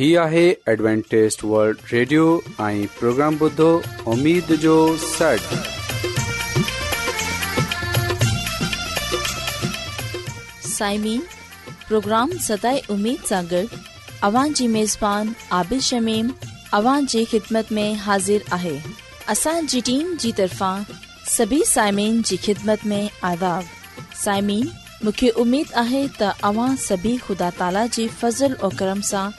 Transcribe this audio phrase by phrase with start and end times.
[0.00, 2.24] هي آهي Adventist world radio
[2.64, 3.70] ۽ programme بدھو
[4.10, 4.74] اميد جو
[5.04, 5.54] سٽ
[10.74, 11.20] سائمين
[11.88, 13.74] پروگرام ستاي اميد ساغر
[14.28, 16.30] اوان جي ميزبان عادل شميم
[16.80, 18.74] اوان جي خدمت ۾ حاضر آهي
[19.36, 20.86] اسان جي ٽيم جي طرفان
[21.34, 23.00] سڀي سائمين جي خدمت ۾
[23.32, 23.52] آوا
[24.24, 24.70] سائمين
[25.02, 29.38] مونکي اميد آهي ته اوان سڀي خدا تالا جي فضل او کرم سان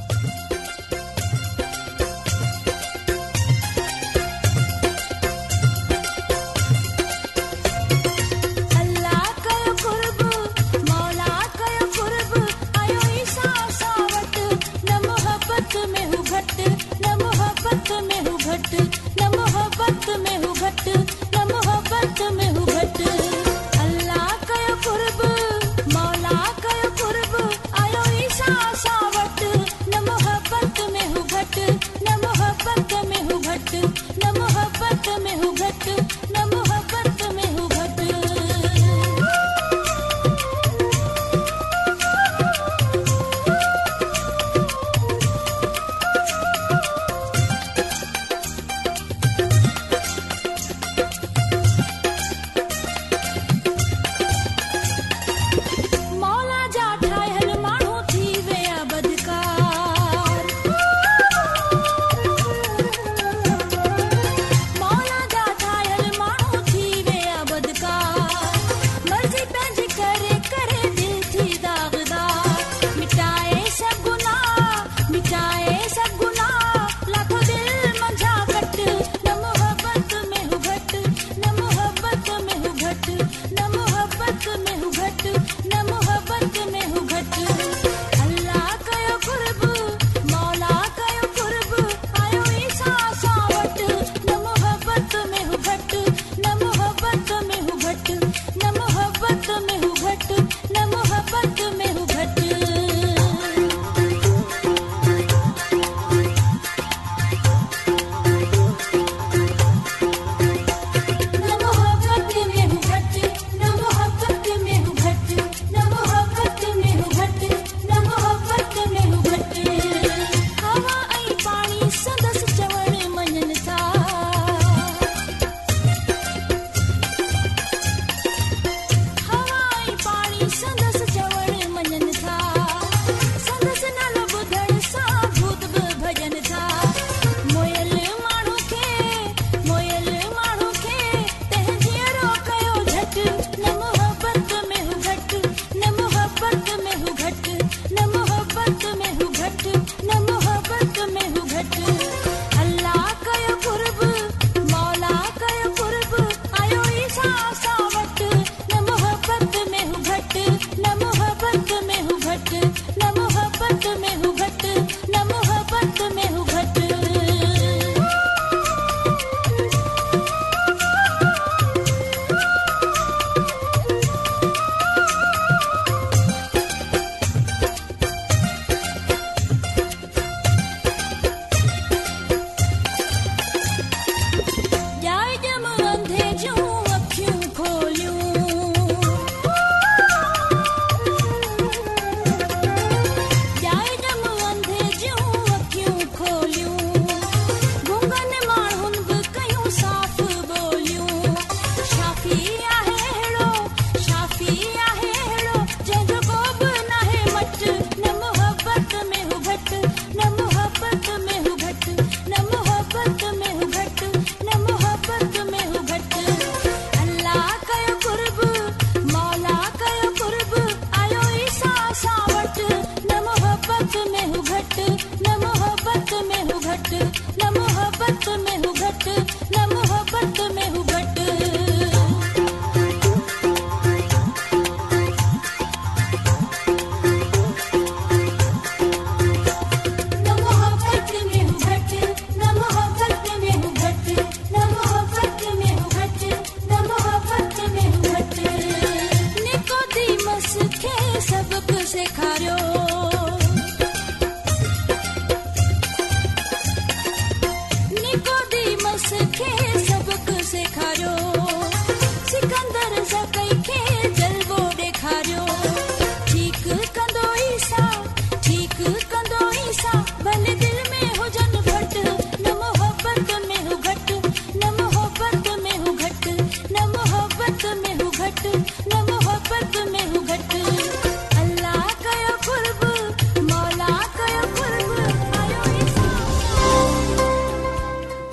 [151.83, 152.30] Thank you.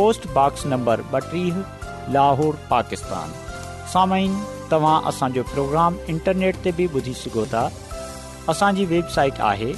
[0.00, 0.34] पोस्ट
[0.72, 1.62] नंबर नंबीह
[2.16, 4.12] लाहौर पाकिस्तान
[4.74, 7.64] तव्हांजो प्रोग्राम इंटरनेट ते बि ॿुधी सघो था
[8.54, 9.72] असांजी वेबसाइट आहे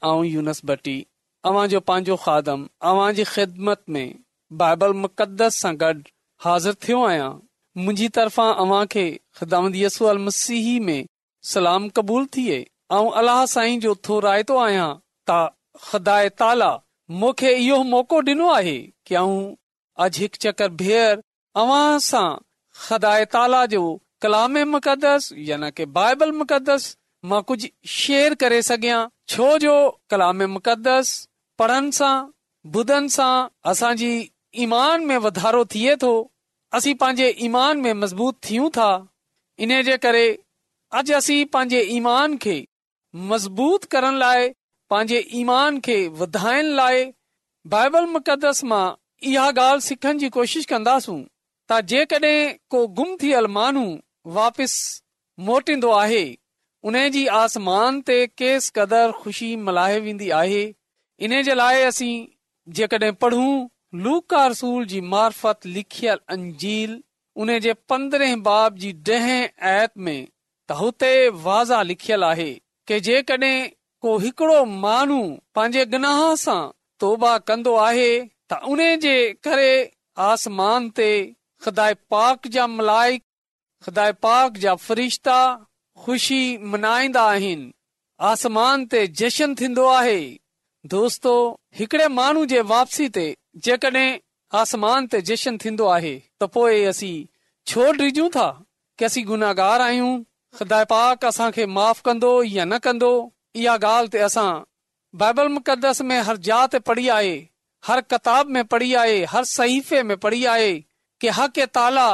[1.88, 4.06] पंहिंजो ख़िदमत में
[4.64, 5.74] बाइबल मुक़दस सां
[6.44, 7.28] हाज़िर थियो आहियां
[7.84, 9.82] मुंहिंजी तरफ़ां
[11.48, 12.54] सलाम क़बूल थिए
[12.92, 14.86] ऐं अलाह साईं जो थो रायतो आहियां
[15.28, 15.34] त
[15.82, 16.70] ख़दाय ताला
[17.18, 18.74] मूंखे इहो मौको ॾिनो आहे
[19.06, 19.54] की अॼु
[20.16, 21.12] हिकु चकर भेर
[21.62, 22.26] अव्हां सां
[22.88, 23.82] ख़दाए ताला जो
[24.26, 26.82] कलाम मुक़दस यानी कि बाइबल मुक़दस
[27.32, 27.68] मां कुझु
[27.98, 29.00] शेयर करे सघियां
[29.34, 29.76] छो जो
[30.14, 31.06] कलाम मुक़दस
[31.62, 32.14] पढ़नि सां
[32.74, 33.30] ॿुधनि सां
[33.74, 34.12] असांजी
[34.54, 36.12] ईमान में वधारो थिए थो
[36.74, 38.88] असीं पंहिंजे ईमान में मज़बूत थियूं था
[39.64, 40.26] इन जे करे
[40.94, 42.64] अॼु असीं पंहिंजे ईमान खे
[43.32, 44.48] मज़बूत करण लाइ
[44.90, 47.04] पंहिंजे ईमान खे वधाइण लाइ
[47.74, 48.88] बाइबल मुक़दस मां
[49.30, 51.20] इहा ॻाल्हि सिखण जी कोशिशि कंदासूं
[51.70, 53.84] त जेकॾहिं को गुम थियल माण्हू
[54.38, 55.00] वापसि
[55.46, 56.24] मोटींदो आहे
[56.88, 60.64] उन जी आसमान ते केस कदुरु ख़ुशी मल्हाए वेंदी आहे
[61.26, 62.26] इन जे लाइ असीं
[62.76, 63.66] जेकॾहिं पढ़ूं
[64.04, 66.96] लूकारसूल जी मार्फत लिखियल अंजील
[67.44, 70.18] उन जे पंद्रहें बाब जी ॾह आयत में
[70.68, 71.10] त हुते
[71.46, 72.48] वाज़ा लिखियलु आहे
[72.90, 73.54] के जेकॾहिं
[74.06, 75.20] को हिकड़ो माण्हू
[75.58, 76.58] पंहिंजे गनाह सां
[77.04, 78.08] तौबा कंदो आहे
[78.52, 79.14] त उन जे
[79.48, 79.70] करे
[80.28, 81.08] आसमान ते
[81.64, 83.22] ख़ुदाए पाक जा मलाइक
[83.84, 85.38] ख़ुदाए पाक जा फरिश्ता
[86.04, 86.42] खु़शी
[86.74, 87.70] मनाईंदा आहिनि
[88.32, 90.18] आसमान ते जशन थींदो आहे
[90.92, 91.30] दोस्तो
[91.78, 93.22] हिकड़े माण्हू जे वापसी ते
[93.66, 94.18] जेकॾहिं
[94.58, 96.12] आसमान ते जशन थींदो आहे
[96.42, 97.26] त पोइ असीं
[97.70, 98.44] छो डिजूं था
[98.98, 100.10] कि असीं गुनाहगार आहियूं
[100.58, 101.24] ख़ुदा पाक
[101.78, 103.10] माफ़ कंदो या न कंदो
[103.62, 104.48] इहा ॻाल्हि ते असां
[105.24, 107.34] बाइबल मुक़दस में हर जात पढ़ी आहे
[107.88, 110.72] हर किताब में पढ़ी आहे हर सहीफ़े में पढ़ी आहे
[111.22, 112.06] की हक ताला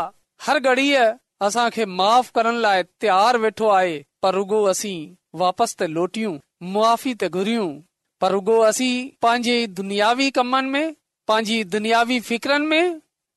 [0.49, 1.07] हर घड़ीअ
[1.49, 4.99] असां खे माफ़ करण लाइ तयारु वेठो आहे पर रुगो असीं
[5.45, 6.37] वापसि ते लोटियूं
[6.77, 7.71] मुआी ते घुरियूं
[8.23, 10.85] पर रुगो असीं पंहिंजी दुनियावी कमनि में
[11.29, 12.91] पांजी दुनियावी फिकरनि में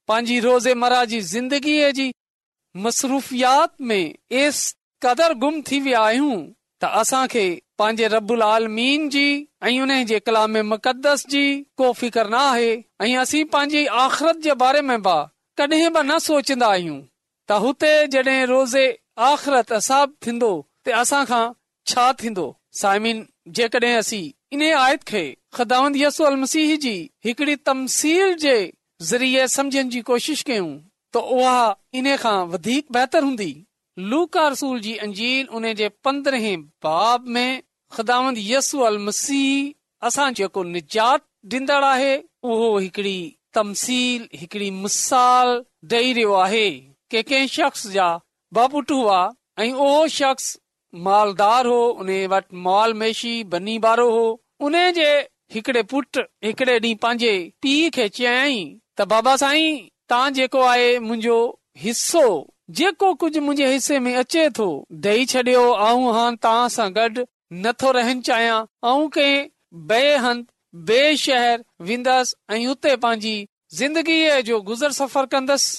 [0.10, 2.06] पंहिंजी रोज़ेमरा जी ज़िंदगीअ जी
[2.88, 4.60] मसरूफ़ियात में एस
[5.06, 6.36] कदर गुम थी विया आहियूं
[6.82, 7.46] त असां खे
[7.82, 9.26] पंहिंजे रबुल आलमीन जी
[9.70, 11.44] ऐं उन जे कलाम मुक़दस जी
[11.82, 12.70] को फिक्र न आहे
[13.08, 15.16] ऐं असीं पंहिंजी आख़िरत जे बारे में बि
[15.62, 17.00] कॾहिं बि न सोचंदा आहियूं
[17.48, 18.86] त हुते जड॒हिं रोज़े
[19.32, 20.54] आख़िरत असाब थींदो
[20.86, 21.44] त असां खां
[21.94, 22.48] छा थींदो
[22.80, 23.26] साइमिन
[23.58, 25.22] जेकॾहिं असीं इन आयत खे
[25.58, 26.94] ख़दावंद यसू अल मसीह जी
[27.26, 28.56] हिकड़ी तमसील जे
[29.12, 30.74] ज़रिए सम्झनि जी कोशिश कयूं
[31.18, 31.60] त उहा
[32.00, 33.50] इन खां वधीक बहितर हूंदी
[34.14, 37.48] लूका रसूल जी अंजील उन जे पंद्रहें बाब में
[37.98, 42.14] ख़दावंद यसू अल मसीह असां जेको निजात ॾींदड़ आहे
[42.52, 43.18] उहो हिकड़ी
[43.60, 45.50] तमसील हिकड़ी मिसाल
[45.96, 46.64] ॾेई रहियो आहे
[47.14, 48.08] के कंहिं शख्स जा
[48.58, 50.48] ब पुटु आहे ऐं उहो शख्स
[51.04, 55.00] मालदार हो उन वटि माल मेशी बनी बारो हो पुट
[56.44, 58.56] हिकड़े ॾींह पांजे पी खे चयाई
[59.00, 61.36] त बाबा साईं तव्हां जेको आहे मुंहिंजो
[61.84, 62.22] हिसो
[62.80, 64.68] जेको कुझु मुंजे हिसे अचे थो
[65.06, 67.26] दे छॾियो तव्हां सां गॾु
[67.66, 68.58] नथो रहन चाहियां
[68.92, 69.28] ऐं के
[69.92, 70.46] बे हंध
[70.90, 73.36] बे शहर वेंदसि ऐं उते पंहिंजी
[73.80, 75.72] ज़िंदगीअ जो गुज़र सफ़र कंदसि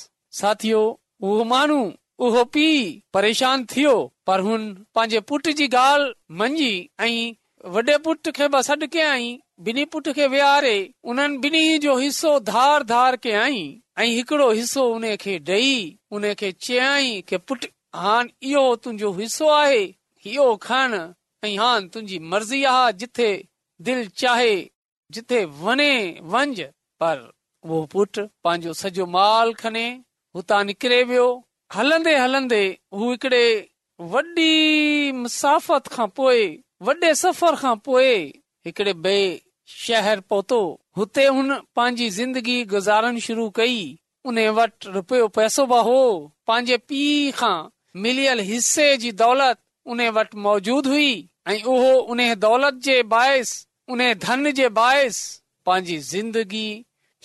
[0.42, 0.80] साथियो
[1.28, 1.80] उहो माण्हू
[2.24, 3.94] उहो पीउ परेशान थियो
[4.26, 4.62] पर हुन
[4.94, 6.70] पंहिंजे पुट जी ॻाल्हि मञी
[7.00, 7.34] ऐं
[7.72, 10.74] वॾे पुट खे आई ॿिनी पुट खे वेहारे
[11.12, 13.60] उन्हनि ॿिन्ही जो हिसो धार धार कयई
[13.98, 15.76] ऐं हिकिड़ो हिसो उन खे डई
[16.16, 17.24] उन खे चयई
[18.00, 19.82] हान इहो तुंहिंजो हिसो आहे
[20.32, 20.94] इहो खण
[21.44, 23.28] ऐं हान तुंहिंजी मर्ज़ी आहे जिथे
[23.86, 24.54] दिलि चाहे
[25.16, 25.92] जिथे वञे
[26.34, 26.60] वंझ
[27.02, 27.26] पर
[27.64, 29.86] उहो पुट पंहिंजो सॼो माल खणे
[30.36, 31.28] हुतां निकिरे वियो
[31.74, 32.60] हलंदे हलंदे
[32.98, 33.44] हू हिकड़े
[34.12, 36.44] वॾी मुसाफ़त खां पोए
[36.88, 38.14] वॾे सफ़र खां पोए
[38.66, 39.18] हिकड़े
[39.74, 40.58] शहर पहुतो
[40.96, 43.78] हुते हुन पांजी ज़िंदगी गुज़ारण शुरू कई
[44.30, 45.96] उन वटि रुपयो पैसो बि हो
[46.46, 47.00] पंहिंजे पी
[47.40, 47.56] खां
[48.06, 49.58] मिलियल हिसे जी दौलत
[49.94, 51.10] उने वटि मौजूद हुई
[51.48, 53.52] ऐ उहो उन दौलत जे बाइस
[53.96, 55.18] उन धन जे बाहिस
[55.66, 56.68] पांजी ज़िंदगी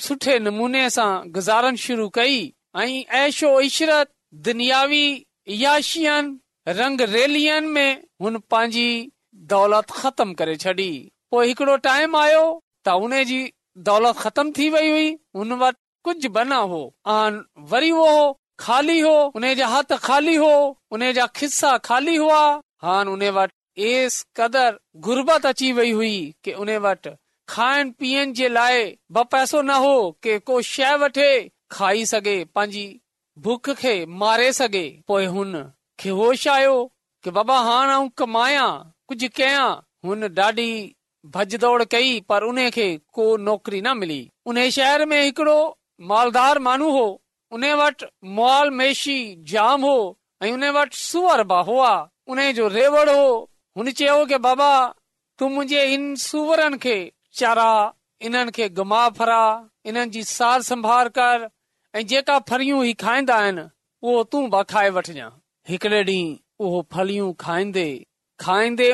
[0.08, 2.42] सुठे नमूने सां गुज़ारण शुरू कई
[2.82, 5.06] ऐं ऐशो इशरत दुनियावी
[5.50, 9.10] याशियन रंग रेलियन में हुन पंहिंजी
[9.54, 10.90] दौलत ख़तम करे छॾी
[11.32, 12.46] पो हिकड़ो टाइम आयो
[12.88, 12.90] त
[13.32, 13.42] जी
[13.88, 17.90] दौलत ख़तम थी वई हुई हुन वटि कुझु बना होली
[19.56, 20.52] जा हथ खाली हो
[20.92, 21.48] उन जा खि
[21.86, 22.42] खाली हुआ
[22.84, 24.72] हान उन वटि एस कदर
[25.08, 27.10] गुरबत अची वई हुई की उन वटि
[27.50, 28.78] खाइण पीअण जे लाइ
[29.14, 31.32] ब पैसो न हो के को शइ वठे
[31.72, 32.88] खाई सघे पंहिंजी
[33.46, 35.54] भुख खे मारे सगे पोएं हुन
[36.02, 36.74] खे होश आयो
[37.24, 37.60] की बाबा
[38.22, 38.66] कमाया
[39.12, 39.62] कुझु कया
[40.08, 40.70] हुन ॾाढी
[41.34, 42.46] भॼ दौड़ कई पर
[44.76, 45.32] शहर में
[47.54, 48.06] उन वटि
[48.40, 49.18] मॉल मेशी
[49.54, 49.96] जाम हो
[50.44, 51.92] ऐं उन वटि सूवर बि हुआ
[52.36, 53.28] उन जो रेवड़ हो
[53.78, 54.72] हुन चयो की बाबा
[55.40, 56.98] तू मुंजे हिन सूवर खे
[57.42, 57.72] चरा
[58.30, 59.44] इन्हनि खे घुमा फिरा
[59.92, 61.50] इन्हनि जी सार संभाल कर
[61.96, 63.64] ऐं जेका फलियूं ही खाइंदा आहिनि
[64.08, 65.30] उहो तूं बि खाए वठजांइ
[65.70, 66.36] हिकिड़े ॾींहुं
[66.68, 67.32] उहो फलियूं
[68.44, 68.92] खाईंदे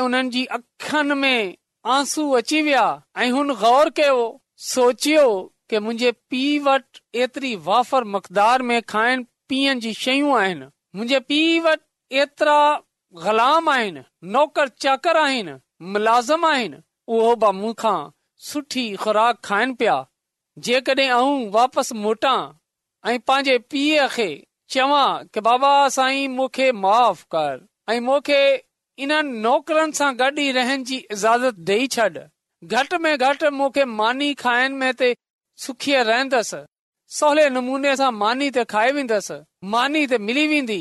[1.24, 1.54] में
[1.98, 2.86] आंसू अची विया
[3.24, 9.94] ऐं हुन गौर कयो कि मुंहिंजे पीउ वटि एतिरी वाफ़र मक़दार में खाइण पीअण जी
[10.02, 12.58] शयूं आहिनि मुंहिंजे पीउ वटि एतिरा
[13.24, 14.04] ग़ुलाम आहिनि
[14.38, 15.54] नौकर चाकर आहिनि
[15.94, 16.80] मुलाज़िम आहिनि
[17.18, 17.96] उहो बि मूंखा
[18.52, 19.98] सुठी ख़ुराक खाइन पिया
[20.70, 22.38] जेकड॒हिं वापसि मोटां
[23.08, 23.82] ऐं पंहिंजे पी
[24.14, 24.26] खे
[24.76, 27.62] चवां क बाबा साईं मूंखे माफ़ कर
[27.92, 28.40] ऐं मूंखे
[29.06, 29.12] इन
[30.22, 32.10] गॾ ई रहनि जी इजाज़त ॾेई छॾ
[32.74, 35.12] घटि मानी खाइण में ते
[36.10, 36.60] रहंदसि
[37.20, 39.40] सवले नमूने सां मानी ते खाए वेंदसि
[39.76, 40.80] मानी ते मिली वेंदी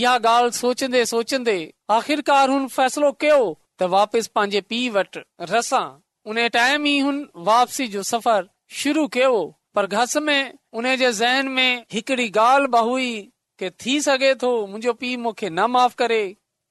[0.00, 1.56] इहा ॻाल्हि सोचंदे सोचंदे
[1.98, 3.40] आख़िरकार हुन फ़ैसिलो कयो
[3.78, 5.86] त वापसि पंहिंजे पीउ वटि रसां
[6.32, 8.48] उन टाइम ई हुन वापसी जो सफ़र
[8.82, 9.34] शुरू कयो
[9.78, 13.10] पर घस में उने जे ज़हन में हिकड़ी ॻाल्हि बि हुई
[13.58, 16.22] कि थी सघे थो मुंहिंजो पीउ मूंखे न माफ़ करे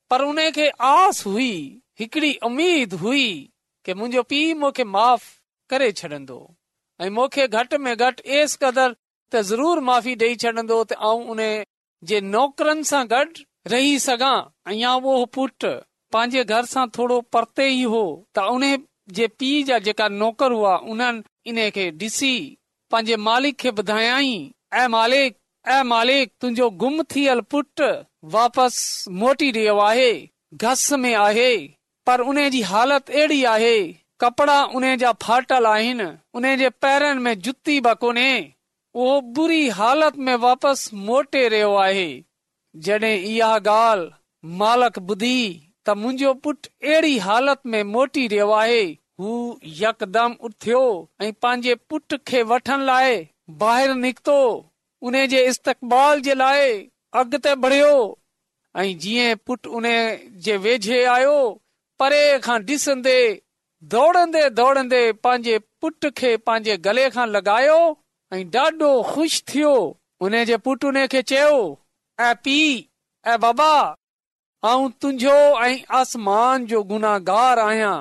[0.09, 1.51] पर उन खे आस हुई
[1.99, 3.23] हिकड़ी उमेद हुई
[3.85, 5.29] के मुंहिंजो पीउ मूंखे माफ़
[5.71, 6.39] करे छ्ॾंदो
[7.01, 8.93] ऐं मूंखे घटि में घटि एस क़दुरु
[9.31, 11.41] त ज़रूर माफ़ी ॾेई छॾंदो त आऊं उन
[12.11, 13.25] जे नौकरनि सां गॾु
[13.75, 15.69] रही सघां वो पुट
[16.19, 18.03] पंहिंजे घर सां थोरो परते ई हो
[18.35, 18.69] त उन
[19.21, 22.33] जे पीउ जा जेका नौकर हुआ उन्हनि इन खे ॾिसी
[22.91, 24.33] पंहिंजे मालिक खे ॿुधायई
[24.81, 25.35] ए मालिक
[25.67, 27.81] ऐ मालिक तुंहिंजो गुम थियल पुट
[28.35, 30.11] वापसि मोटी रहियो आहे
[30.65, 31.49] घस में आहे
[32.07, 33.73] पर उन जी हालत अहिड़ी आहे
[34.23, 36.05] कपड़ा उने जा फाटल आहिनि
[36.39, 38.31] उन जे पेरनि में जूती बि कोन्हे
[39.01, 42.07] उहो बुरी हालत में वापसि मोटे रहियो आहे
[42.87, 45.37] जडे इहा ॻाल्हि मालिक ॿुधी
[45.85, 48.81] त मुंहिंजो पुट अहिड़ी हालत में मोटी रहियो आहे
[49.21, 50.81] हू उथियो थियो
[51.41, 53.15] पांजे पुट खे वठण लाइ
[53.61, 54.39] बाहिर निकतो
[55.07, 56.69] उन जे इस्तक़बाल जे लाइ
[57.21, 57.93] अॻिते बढ़ियो
[58.81, 59.67] ऐं जीअं पुट
[61.09, 61.37] आयो
[62.01, 63.17] परे खां ॾिसंदे
[63.93, 67.79] दौड़ंदे दौड़ंदे पंहिंजे पुट खे पंहिंजे गले खां लॻायो
[68.35, 69.73] ऐं ॾाढो ख़ुशि थियो
[70.21, 71.57] हुन जे पुट उन खे चयो
[72.27, 72.77] ऐं पीउ
[73.31, 73.71] ऐं बाबा
[74.71, 77.95] आऊं तुंहिंजो ऐं आसमान जो गुनाहगार आहियां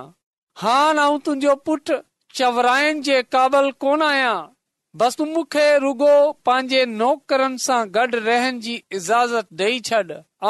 [0.61, 1.91] हा न तुंहिंजो पुट
[2.39, 4.37] चवरायन जे काबल कोन आहियां
[5.01, 6.13] बसि तूं मूंखे रुगो
[6.49, 9.99] पंहिंजे नौकरनि सां गॾु रहन जी इजाज़त ॾेई छॾ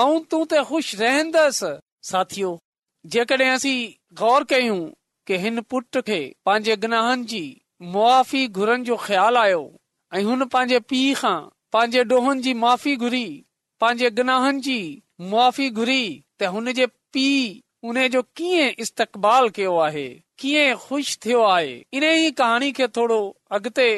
[0.03, 1.73] आऊं तूं त ख़ुशि रहंदसि
[2.13, 2.53] साथियो
[3.17, 3.75] जेकॾहिं असीं
[4.23, 4.79] गौर कयूं
[5.31, 6.21] कि हिन पुट खे
[6.51, 7.43] पंहिंजे गुनाहन जी
[7.97, 9.61] मुआी घुरण जो ख़्यालु आयो
[10.15, 11.37] ऐं हुन पंहिंजे पीउ खां
[11.79, 13.27] पंहिंजे डोहन जी माफ़ी घुरी
[13.85, 14.79] पंहिंजे गुनाहन जी
[15.35, 16.03] मुआफ़ी घुरी
[16.55, 22.31] हुन जे पीउ उने जो कीअं इस्तेकाल कयो आहे कीअं ख़ुशि थियो आहे इन ई
[22.39, 23.19] कहाणी खे थोरो
[23.59, 23.89] अगते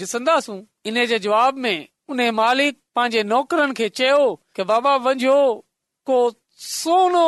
[0.00, 0.58] डि॒संदासूं
[0.90, 1.88] इन जे जवाब में
[2.34, 5.38] मालिक चयो की बाबा वञो
[6.06, 6.16] को
[6.68, 7.26] सोनो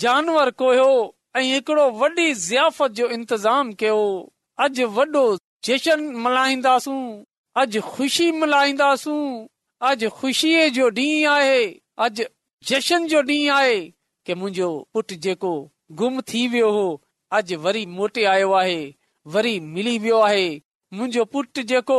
[0.00, 0.90] जानवर कोयो
[1.36, 3.98] ऐं हिकड़ो वॾी ज़ियाफ़त जो इंतज़ाम कयो
[4.64, 5.24] अॼु वॾो
[5.66, 7.00] जशन मल्हाईंदासूं
[7.60, 9.20] अॼु खु़शी मल्हाईंदासूं
[9.88, 11.62] अॼु खु़शीअ जो ॾींहं आहे
[12.06, 12.24] अॼु
[12.70, 13.76] जशन जो ॾींहुं आहे
[14.30, 15.52] मुंहिंजो पुट जेको
[16.00, 16.82] गुम थी वियो हो
[17.32, 18.80] अॼ वरी मोटे आयो आहे
[19.34, 20.44] वरी मिली वियो आहे
[20.94, 21.98] मुंहिंजो पुट जेको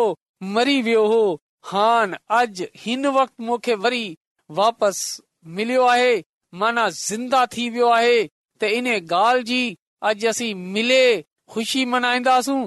[0.55, 1.23] मरी वियो हो
[1.71, 2.45] हान अॼ
[2.77, 4.13] हिन इन
[9.13, 9.77] ॻाल्हि जी
[10.09, 11.03] अॼ असीं मिले
[11.53, 12.61] ख़ुशी मनाईंदासूं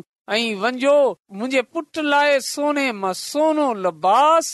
[0.64, 0.96] वञो
[1.32, 4.52] मुंहिंजे पुट लाइ सोने मां सोनो लबास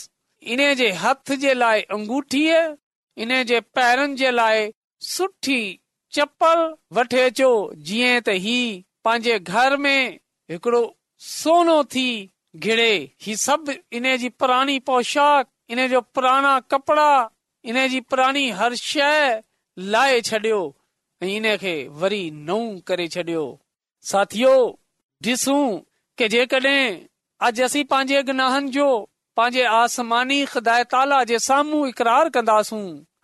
[0.55, 2.61] इन जे हथ जे लाइ अंगूठीअ
[3.23, 4.67] इन जे पैरनि जे लाइ
[5.11, 5.61] सुठी
[6.17, 6.59] चप्पल
[6.97, 7.49] वठे अचो
[7.87, 8.57] जीअं त ही
[9.07, 10.19] पंहिंजे घर में
[10.51, 10.81] हिकड़ो
[11.29, 12.05] सोनो थी
[12.67, 12.91] घिड़े
[13.25, 14.75] ही सभु इन जी पुराणी
[15.75, 17.09] इन जो पुराणा कपड़ा
[17.73, 19.41] इन जी पुराणी हर शइ
[19.95, 20.61] लाहे छॾियो
[21.23, 23.43] ऐं इन खे वरी नओ करे छॾियो
[24.13, 24.55] साथियो
[25.25, 25.65] ॾिसूं
[26.31, 26.97] जेकॾहिं
[27.47, 28.87] अॼु असीं पंहिंजे गुनाहन जो
[29.39, 32.81] पंहिंजे आसमानी ख़ताला जे साम्हूं इकरार कंदासूं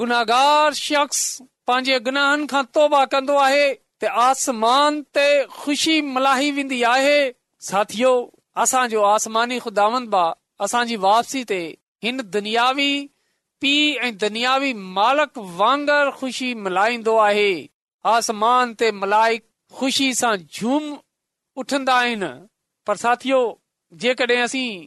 [0.00, 1.20] गुनागार शख्स
[1.70, 3.64] पंहिंजे गुनाहन खां तौबा कंदो आहे
[5.56, 7.18] ख़ुशी मल्हाई वेंदी आहे
[7.68, 8.12] साथियो
[8.62, 9.00] असांजो
[14.98, 17.50] मालक वांगर ख़ुशी मल्हाईंदो आहे
[18.14, 19.38] आसमान ते मल्हाइ
[19.78, 20.86] खुशी सां झूम
[21.62, 22.30] उठंदा आहिनि
[22.86, 23.40] पर साथियो
[24.04, 24.86] जेकॾहिं असीं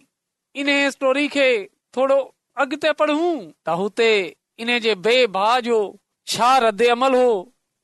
[0.61, 1.47] इन स्टोरी खे
[1.95, 2.19] थोरो
[2.65, 3.33] अॻिते पढ़ूं
[3.65, 4.11] त हुते
[4.61, 5.77] इन जे बे भाउ जो
[6.33, 7.29] छा रदे अमल हो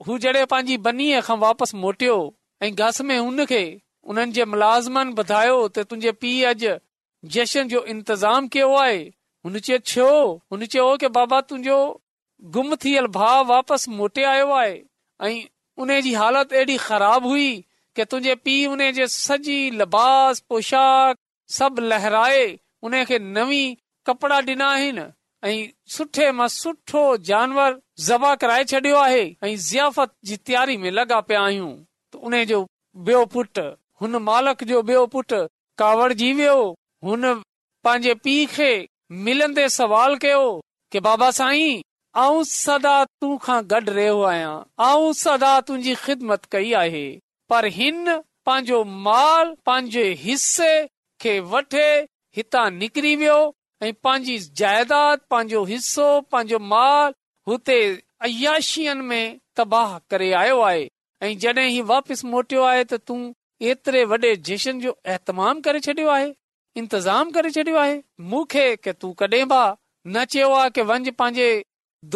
[0.08, 2.14] हू जॾहिं पंहिंजी बनीअ खां वापसि मोटियो
[2.62, 3.64] ऐं घस में हुन खे
[4.10, 4.46] हुननि जे
[5.84, 6.72] तुंहिंजे पीउ अॼु
[7.34, 9.00] जशन जो इंतज़ाम कयो आहे
[9.48, 10.08] हुन चयो छो
[10.52, 11.80] हुन चयो की बाबा तुंहिंजो
[12.56, 14.74] गुम थियल भाउ वापसि मोटे आयो आहे
[15.28, 15.36] ऐं
[15.84, 17.52] उन जी हालति एॾी ख़राब हुई
[17.96, 21.18] की तुंहिंजे पीउ उन जे सॼी लिबास पोशाक
[21.58, 22.44] सभु लहराए
[22.88, 23.64] उन खे नवी
[24.10, 25.06] कपिड़ा ॾिना आहिनि
[25.50, 27.78] ऐं सुठे मां सुठो जानवर
[28.08, 31.72] ज़बा कराए छॾियो आहे ऐं ज़ियाफ़त जी तयारी में लॻा पिया आहियूं
[32.14, 32.60] त उन जो
[33.08, 33.60] बयो पुट
[34.02, 35.34] हुन मालक जो बेयो पुट
[35.82, 36.58] कावड़ जी वियो
[37.06, 37.34] हुन
[37.88, 38.70] पंहिंजे पीउ खे
[39.28, 40.44] मिलंदे सवाल कयो
[40.92, 41.82] के बाबा साईं
[42.26, 44.54] आऊं सदा तूं खां गॾु रहियो आहियां
[44.90, 47.04] आऊं सदा तुंहिंजी ख़िदमत कई आहे
[47.54, 48.06] पर हिन
[48.50, 50.72] पंहिंजो माल पांजे हिसे
[51.26, 51.88] खे वठे
[52.40, 53.40] हितां निकिरी वियो
[53.84, 57.14] पंहिंजी जाइदाद पंहिंजो हिसो पंहिंजो माल
[57.48, 57.78] हुते
[58.28, 60.88] अयाशियन में तबाह करे आयो आहे
[61.24, 63.20] ऐं जॾहिं वापसि मोटियो आहे त तूं
[63.70, 66.30] एतिरे वॾे जशन जो جو करे छडि॒यो आहे
[66.82, 68.00] इंतज़ाम करे छॾियो आहे
[68.34, 71.50] मूंखे के तूं कॾहिं बि न चयो आहे की वञ पांजे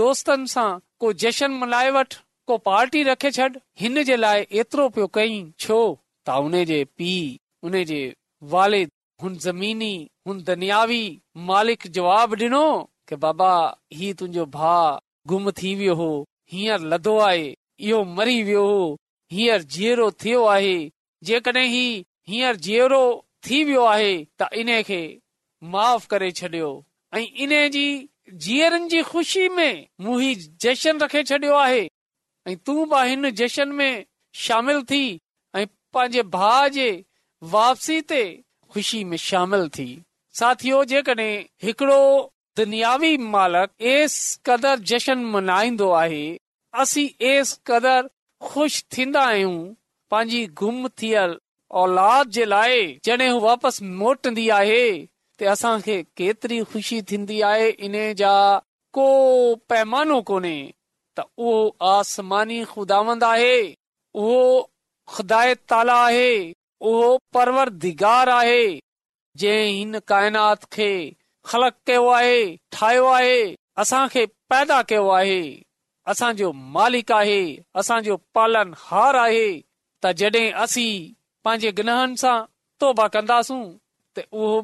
[0.01, 0.69] दोस्तनि सां
[1.03, 2.13] को जशन मल्हाए वठ
[2.49, 3.47] को पार्टी रखे छॾ
[3.83, 5.79] हिन जे लाइ एतिरो पियो कई छो
[6.25, 8.01] त उन जे पीउ उने जे
[8.55, 8.89] वालिद
[9.23, 9.93] हुन ज़मीनी
[10.27, 11.01] हुन दन्यावी
[11.49, 12.67] मालिक जवाब डि॒नो
[13.09, 13.49] की बाबा
[13.97, 14.87] ही तुंहिंजो भाउ
[15.31, 16.07] गुम थी वियो हो
[16.53, 17.43] हींअर लदो आहे
[17.89, 18.79] इहो मरी वियो हो
[19.31, 20.73] हींअर जीअरो थियो आहे
[21.29, 23.13] जेकॾहिं
[24.41, 25.01] त इन खे
[25.75, 26.71] माफ़ करे छॾियो
[27.17, 27.85] ऐं इन जी
[28.45, 30.33] जीअरनि जी ख़ुशी में मूं ही
[30.65, 31.87] जशन रखे छडि॒यो आहे
[32.51, 33.91] ऐं तू बि हिन जशन में
[34.45, 35.03] शामिल थी
[35.57, 36.87] ऐं पंहिंजे भा जे
[37.57, 38.23] वापसी ते
[38.75, 39.87] ख़ुशी में शामिल थी
[40.39, 41.97] साथियो जेकडो
[42.59, 44.15] दुनियावी मालिक एस
[44.47, 46.23] क़दर जशन मनाईंदो आहे
[46.83, 48.09] असी एस क़दर
[48.47, 49.53] ख़ुशि थींदा आहियूं
[50.13, 51.37] पंहिंजी गुम थियल
[51.83, 57.95] औलाद जे लाइ जॾहिं हू वापसि मोटंदी आहे त असांखे केतिरी खु़शी थींदी आहे इन
[58.23, 58.33] जा
[58.99, 59.07] को
[59.73, 60.55] पैमानो कोन्हे
[61.19, 61.55] त उहो
[61.95, 63.55] आसमानी खुदावंद आहे
[64.25, 64.37] उहो
[65.15, 65.43] खुदा
[65.73, 66.27] ताला आहे
[66.91, 67.07] उहो
[67.39, 68.63] परवर दिगार आहे
[69.41, 70.91] जंहिं काइनात खे
[71.49, 72.37] ख़लक कयो आहे
[72.71, 73.39] ठाहियो आहे
[73.81, 75.39] असांखे पैदा कयो आहे
[76.11, 77.39] असांजो मालिक आहे
[77.79, 79.47] असांजो पालन हार आहे
[80.03, 81.13] त जॾहिं असीं
[81.45, 82.37] पंहिंजे गनहनि सां
[82.81, 83.63] तोबा कंदासूं
[84.17, 84.59] त उहो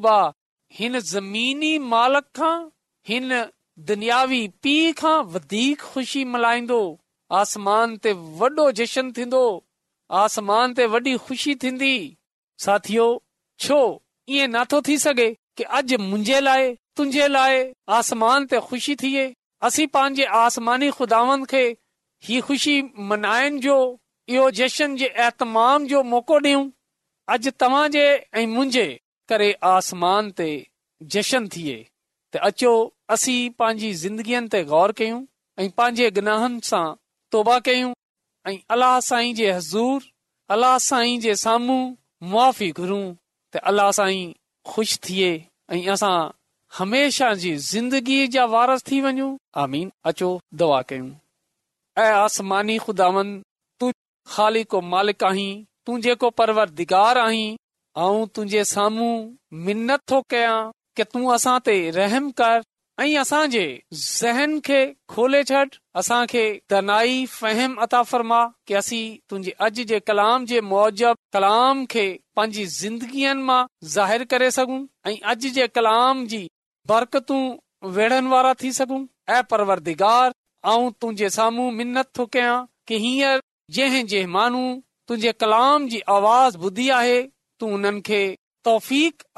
[0.78, 2.56] हिन ज़मीनी मालक खां
[3.08, 3.30] हिन
[3.90, 6.80] दुनियावी पीउ खां वधीक ख़ुशी मल्हाईंदो
[7.40, 9.44] आसमान ते वॾो जशन थींदो
[10.24, 11.94] आसमान ते वॾी खु़शी थींदी
[12.64, 13.06] साथियो
[13.64, 13.80] छो
[14.30, 17.58] ईअ नथो थी सघे की अॼु मुंहिंजे लाइ तुंहिंजे लाइ
[17.98, 19.24] आसमान ते ख़ुशी थिए
[19.68, 21.64] असीं पंहिंजे आसमानी खुदावनि खे
[22.26, 22.74] ही ख़ुशी
[23.10, 23.74] मनाइण जो
[24.32, 26.66] इहो जशन जे एतमाम जो मौको ॾियूं
[27.32, 28.04] अॼु तव्हां जे
[28.34, 28.86] ऐं मुंहिंजे
[29.28, 30.48] करे आसमान ते
[31.14, 31.76] जशन थिए
[32.32, 32.72] त अचो
[33.16, 35.20] असीं पंहिंजी ज़िंदगीअ ते गौर कयूं
[35.62, 36.86] ऐं पंहिंजे गनाहन सां
[37.34, 37.92] तौबा कयूं
[38.50, 40.08] ऐं अलाह साईं जे हज़ूर
[40.56, 41.80] अलाह साईं जे साम्हूं
[42.32, 43.04] मुआी घुरूं
[43.52, 44.30] त अल्ला साईं
[44.72, 45.30] ख़ुशि थिए
[45.72, 46.16] ऐं असां
[46.78, 49.30] हमेशह जी ज़िंदगीअ जा वारस थी वञूं
[49.64, 50.28] आमीन अचो
[50.62, 51.08] दुआ कयूं
[52.04, 53.34] ऐं आसमानी खुदावन
[53.80, 53.90] तूं
[54.36, 55.50] खाली को मालिक आहीं
[55.86, 57.50] तूं जेको परवर दिगार आहीं
[58.06, 59.12] आऊं तुंहिंजे साम्हूं
[59.68, 60.58] मिनत थो कयां
[61.00, 62.60] के तूं असां ते रहम कर
[63.00, 63.60] ऐं असां जे
[63.98, 64.78] ज़हन खे
[65.12, 65.60] खोले छॾ
[66.00, 71.80] असां खे तनाई फहिम अता फ़रमा के असीं तुंहिंजे अॼु जे कलाम जे मोजब कलाम
[71.94, 72.04] खे
[72.40, 73.60] पंहिंजी ज़िंदगीअ मां
[73.94, 74.80] ज़ाहिरु करे सघूं
[75.12, 76.42] ऐं अॼु जे कलाम जी
[76.92, 77.38] बरकतू
[77.96, 79.00] वेड़नि वारा थी सघूं
[79.36, 80.32] ऐं परवरदिगार
[80.74, 82.58] आऊं तुंजे साम्हूं मिनत थो कयां
[82.90, 83.40] कि हींअर
[83.78, 84.64] जंहिं जंहिं माण्हू
[85.08, 87.20] तुंहिंजे कलाम जी आवाज़ ॿुधी आहे
[87.60, 88.22] तूं उन्हनि खे
[88.70, 88.92] तौफ़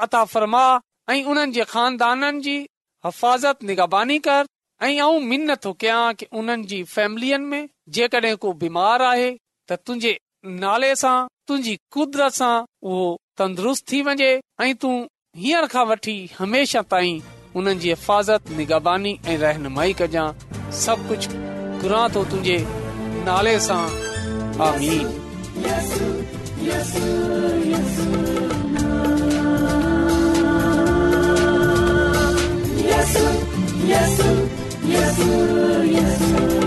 [0.09, 0.65] अता फ़रमा
[1.13, 2.57] ऐं उन्हनि जे खानदाननि
[3.05, 4.45] हिफ़ाज़त निगाबानी कर
[4.83, 9.27] ऐं आऊं मिनथ कयां की उन्हनि जी फैमिलीअ में जेकॾहिं को बीमार आहे
[9.69, 10.15] त तुंहिंजे
[10.65, 11.13] नाले सां
[11.47, 12.51] तुंहिंजी कुदरत सां
[12.91, 13.05] उहो
[13.41, 14.31] तंदुरुस्त थी वञे
[14.63, 14.93] ऐं तूं
[15.43, 17.19] हींअर खां वठी हमेशा ताईं
[17.55, 20.27] हुननि जी हिफ़ाज़त निगरबानी ऐं रहनुमाई कजां
[20.83, 22.29] सभु कुझु घुरा थो
[32.95, 33.25] Yesu,
[33.89, 34.31] Yesu,
[34.91, 35.31] Yesu,
[35.95, 36.64] Yesu.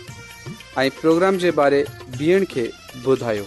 [0.79, 1.83] ऐं प्रोग्राम जे बारे
[2.17, 2.69] ॿियनि खे
[3.07, 3.45] ॿुधायो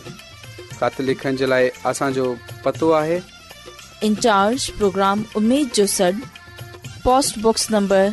[0.80, 2.34] ख़त लिखण जे लाइ असांजो
[2.64, 3.18] पतो आहे
[4.06, 6.12] इन्चार्ज प्रोग्राम उमेद जो सॾु
[7.04, 8.08] पोस्टबॉक्स नंबर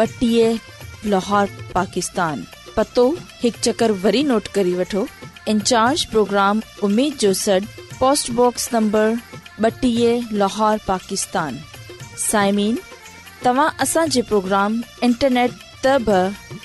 [0.00, 2.42] ॿटीह लाहौर पाकिस्तान
[2.76, 3.06] पतो
[3.42, 5.06] हिकु चकर वरी नोट करे वठो
[5.52, 7.60] इन्चार्ज प्रोग्राम उमेद जो सॾु
[8.00, 9.14] पोस्टबॉक्स नंबर
[9.68, 11.58] ॿटीह लाहौर पाकिस्तान
[12.30, 12.78] साइमीन
[13.44, 15.52] तव्हां असांजे प्रोग्राम इंटरनेट
[15.84, 16.58] त बि